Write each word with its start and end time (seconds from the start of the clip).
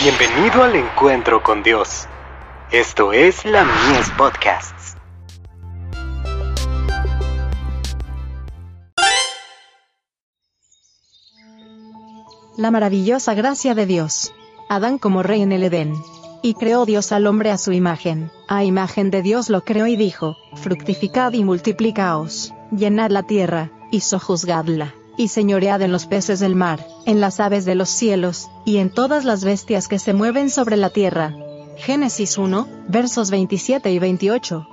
Bienvenido 0.00 0.62
al 0.62 0.76
encuentro 0.76 1.42
con 1.42 1.64
Dios. 1.64 2.06
Esto 2.70 3.12
es 3.12 3.44
la 3.44 3.64
Mies 3.64 4.08
Podcasts. 4.16 4.96
La 12.56 12.70
maravillosa 12.70 13.34
gracia 13.34 13.74
de 13.74 13.86
Dios. 13.86 14.32
Adán 14.68 14.98
como 14.98 15.24
rey 15.24 15.42
en 15.42 15.50
el 15.50 15.64
Edén. 15.64 15.92
Y 16.42 16.54
creó 16.54 16.86
Dios 16.86 17.10
al 17.10 17.26
hombre 17.26 17.50
a 17.50 17.58
su 17.58 17.72
imagen, 17.72 18.30
a 18.46 18.62
imagen 18.62 19.10
de 19.10 19.22
Dios 19.22 19.50
lo 19.50 19.64
creó 19.64 19.88
y 19.88 19.96
dijo, 19.96 20.36
fructificad 20.54 21.32
y 21.32 21.42
multiplicaos, 21.42 22.54
llenad 22.70 23.10
la 23.10 23.24
tierra, 23.24 23.72
y 23.90 24.02
sojuzgadla 24.02 24.94
y 25.18 25.28
señoread 25.28 25.82
en 25.82 25.92
los 25.92 26.06
peces 26.06 26.38
del 26.38 26.54
mar, 26.54 26.86
en 27.04 27.20
las 27.20 27.40
aves 27.40 27.64
de 27.64 27.74
los 27.74 27.90
cielos, 27.90 28.48
y 28.64 28.78
en 28.78 28.88
todas 28.88 29.24
las 29.24 29.44
bestias 29.44 29.88
que 29.88 29.98
se 29.98 30.14
mueven 30.14 30.48
sobre 30.48 30.76
la 30.76 30.90
tierra. 30.90 31.34
Génesis 31.76 32.38
1, 32.38 32.66
versos 32.88 33.30
27 33.30 33.90
y 33.90 33.98
28. 33.98 34.66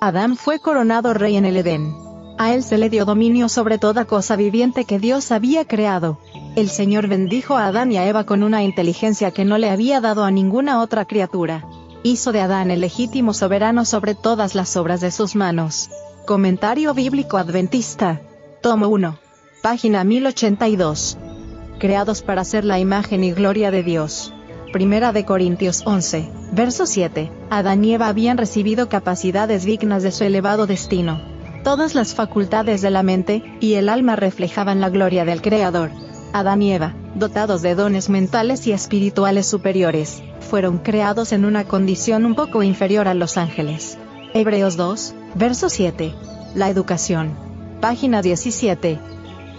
Adán 0.00 0.36
fue 0.36 0.60
coronado 0.60 1.14
rey 1.14 1.36
en 1.36 1.46
el 1.46 1.56
Edén. 1.56 1.94
A 2.36 2.54
él 2.54 2.62
se 2.62 2.78
le 2.78 2.90
dio 2.90 3.06
dominio 3.06 3.48
sobre 3.48 3.78
toda 3.78 4.04
cosa 4.04 4.36
viviente 4.36 4.84
que 4.84 4.98
Dios 4.98 5.32
había 5.32 5.64
creado. 5.64 6.18
El 6.54 6.68
Señor 6.68 7.08
bendijo 7.08 7.56
a 7.56 7.66
Adán 7.66 7.90
y 7.90 7.96
a 7.96 8.06
Eva 8.06 8.24
con 8.24 8.42
una 8.42 8.62
inteligencia 8.62 9.30
que 9.30 9.44
no 9.44 9.56
le 9.56 9.70
había 9.70 10.00
dado 10.00 10.22
a 10.24 10.30
ninguna 10.30 10.80
otra 10.80 11.06
criatura. 11.06 11.64
Hizo 12.02 12.30
de 12.30 12.42
Adán 12.42 12.70
el 12.70 12.82
legítimo 12.82 13.32
soberano 13.32 13.86
sobre 13.86 14.14
todas 14.14 14.54
las 14.54 14.76
obras 14.76 15.00
de 15.00 15.10
sus 15.10 15.34
manos. 15.34 15.90
Comentario 16.26 16.94
bíblico 16.94 17.38
adventista. 17.38 18.20
Tomo 18.62 18.88
1 18.88 19.27
página 19.62 20.04
1082. 20.04 21.18
Creados 21.78 22.22
para 22.22 22.44
ser 22.44 22.64
la 22.64 22.78
imagen 22.78 23.24
y 23.24 23.32
gloria 23.32 23.70
de 23.70 23.82
Dios. 23.82 24.32
Primera 24.72 25.12
de 25.12 25.24
Corintios 25.24 25.82
11, 25.84 26.28
verso 26.52 26.86
7. 26.86 27.30
Adán 27.50 27.84
y 27.84 27.94
Eva 27.94 28.08
habían 28.08 28.38
recibido 28.38 28.88
capacidades 28.88 29.64
dignas 29.64 30.02
de 30.02 30.12
su 30.12 30.24
elevado 30.24 30.66
destino. 30.66 31.20
Todas 31.64 31.94
las 31.94 32.14
facultades 32.14 32.82
de 32.82 32.90
la 32.90 33.02
mente 33.02 33.42
y 33.60 33.74
el 33.74 33.88
alma 33.88 34.14
reflejaban 34.14 34.80
la 34.80 34.90
gloria 34.90 35.24
del 35.24 35.42
Creador. 35.42 35.90
Adán 36.32 36.62
y 36.62 36.72
Eva, 36.72 36.94
dotados 37.14 37.62
de 37.62 37.74
dones 37.74 38.08
mentales 38.10 38.66
y 38.66 38.72
espirituales 38.72 39.46
superiores, 39.46 40.22
fueron 40.40 40.78
creados 40.78 41.32
en 41.32 41.44
una 41.44 41.64
condición 41.64 42.26
un 42.26 42.34
poco 42.34 42.62
inferior 42.62 43.08
a 43.08 43.14
los 43.14 43.36
ángeles. 43.36 43.98
Hebreos 44.34 44.76
2, 44.76 45.14
verso 45.34 45.68
7. 45.68 46.14
La 46.54 46.68
educación. 46.68 47.32
Página 47.80 48.22
17. 48.22 48.98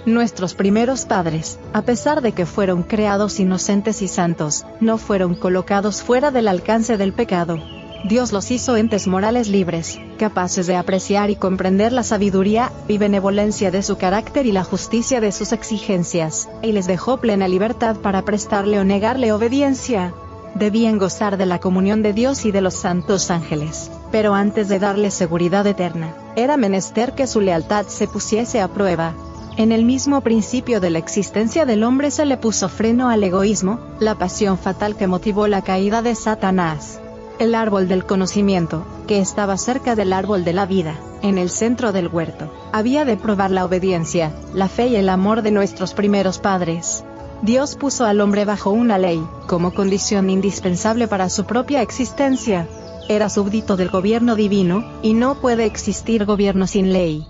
Nuestros 0.06 0.54
primeros 0.54 1.06
padres, 1.06 1.60
a 1.74 1.82
pesar 1.82 2.22
de 2.22 2.32
que 2.32 2.46
fueron 2.46 2.84
creados 2.84 3.40
inocentes 3.40 4.02
y 4.02 4.08
santos, 4.08 4.66
no 4.80 4.98
fueron 4.98 5.36
colocados 5.36 6.02
fuera 6.02 6.32
del 6.32 6.48
alcance 6.48 6.98
del 6.98 7.12
pecado. 7.12 7.60
Dios 8.06 8.32
los 8.32 8.50
hizo 8.50 8.78
entes 8.78 9.08
morales 9.08 9.50
libres, 9.50 10.00
capaces 10.18 10.68
de 10.68 10.78
apreciar 10.78 11.30
y 11.30 11.36
comprender 11.36 11.92
la 11.92 12.04
sabiduría 12.04 12.72
y 12.88 12.98
benevolencia 12.98 13.72
de 13.72 13.84
su 13.84 13.98
carácter 13.98 14.46
y 14.46 14.54
la 14.54 14.64
justicia 14.64 15.20
de 15.20 15.34
sus 15.34 15.52
exigencias, 15.52 16.48
y 16.62 16.72
les 16.72 16.88
dejó 16.88 17.18
plena 17.18 17.50
libertad 17.50 17.98
para 17.98 18.24
prestarle 18.24 18.80
o 18.80 18.86
negarle 18.86 19.34
obediencia. 19.34 20.14
Debían 20.56 20.98
gozar 20.98 21.36
de 21.38 21.46
la 21.46 21.60
comunión 21.60 22.02
de 22.02 22.14
Dios 22.14 22.46
y 22.46 22.52
de 22.52 22.62
los 22.62 22.74
santos 22.74 23.30
ángeles, 23.30 23.92
pero 24.14 24.34
antes 24.34 24.70
de 24.70 24.80
darle 24.80 25.12
seguridad 25.12 25.68
eterna, 25.68 26.16
era 26.38 26.56
menester 26.56 27.14
que 27.16 27.28
su 27.28 27.42
lealtad 27.42 27.88
se 27.88 28.08
pusiese 28.08 28.62
a 28.62 28.70
prueba, 28.70 29.14
en 29.60 29.74
el 29.74 29.84
mismo 29.84 30.22
principio 30.22 30.80
de 30.80 30.90
la 30.90 31.00
existencia 31.00 31.66
del 31.66 31.84
hombre 31.84 32.12
se 32.12 32.26
le 32.26 32.38
puso 32.38 32.70
freno 32.70 33.10
al 33.10 33.22
egoísmo, 33.26 33.78
la 34.00 34.16
pasión 34.16 34.58
fatal 34.58 34.96
que 34.96 35.06
motivó 35.06 35.48
la 35.48 35.64
caída 35.64 36.02
de 36.02 36.16
Satanás. 36.16 37.02
El 37.40 37.54
árbol 37.54 37.90
del 37.90 38.06
conocimiento, 38.06 38.86
que 39.06 39.20
estaba 39.20 39.58
cerca 39.58 39.96
del 39.96 40.14
árbol 40.14 40.46
de 40.46 40.54
la 40.54 40.66
vida, 40.66 40.98
en 41.22 41.38
el 41.38 41.50
centro 41.50 41.92
del 41.92 42.08
huerto, 42.08 42.50
había 42.72 43.04
de 43.04 43.18
probar 43.18 43.52
la 43.52 43.66
obediencia, 43.66 44.32
la 44.54 44.70
fe 44.70 44.88
y 44.88 44.96
el 44.96 45.10
amor 45.10 45.42
de 45.42 45.52
nuestros 45.52 45.94
primeros 45.94 46.40
padres. 46.40 47.04
Dios 47.42 47.76
puso 47.76 48.06
al 48.06 48.22
hombre 48.22 48.46
bajo 48.46 48.70
una 48.70 48.98
ley, 48.98 49.22
como 49.46 49.74
condición 49.74 50.30
indispensable 50.30 51.10
para 51.10 51.28
su 51.28 51.44
propia 51.44 51.82
existencia. 51.82 52.66
Era 53.10 53.28
súbdito 53.28 53.76
del 53.76 53.90
gobierno 53.90 54.38
divino, 54.38 54.86
y 55.02 55.16
no 55.16 55.36
puede 55.36 55.66
existir 55.66 56.24
gobierno 56.24 56.66
sin 56.66 56.94
ley. 56.94 57.28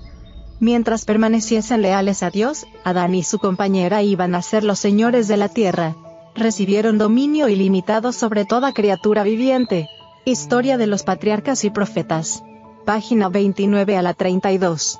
Mientras 0.59 1.05
permaneciesen 1.05 1.81
leales 1.81 2.21
a 2.21 2.29
Dios, 2.29 2.67
Adán 2.83 3.15
y 3.15 3.23
su 3.23 3.39
compañera 3.39 4.03
iban 4.03 4.35
a 4.35 4.41
ser 4.41 4.65
los 4.65 4.77
señores 4.77 5.29
de 5.29 5.37
la 5.37 5.47
tierra. 5.47 5.95
Recibieron 6.35 6.97
dominio 6.97 7.47
ilimitado 7.47 8.11
sobre 8.11 8.43
toda 8.43 8.73
criatura 8.73 9.23
viviente. 9.23 9.87
Historia 10.25 10.77
de 10.77 10.87
los 10.87 11.03
patriarcas 11.03 11.63
y 11.63 11.69
profetas. 11.69 12.43
Página 12.85 13.29
29 13.29 13.95
a 13.95 14.01
la 14.01 14.13
32. 14.13 14.99